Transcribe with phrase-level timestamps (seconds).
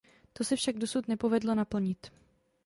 [0.33, 2.11] To se však dosud nepovedlo naplnit.